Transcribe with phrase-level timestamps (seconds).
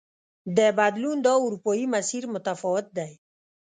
[0.57, 3.11] د بدلون دا اروپايي مسیر متفاوت دی.